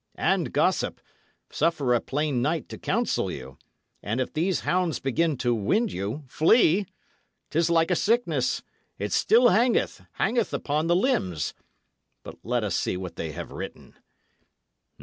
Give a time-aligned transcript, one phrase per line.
[0.17, 0.99] And, gossip,
[1.51, 3.59] suffer a plain knight to counsel you;
[4.01, 6.87] and if these hounds begin to wind you, flee!
[7.51, 8.63] 'Tis like a sickness
[8.97, 11.53] it still hangeth, hangeth upon the limbs.
[12.23, 13.93] But let us see what they have written.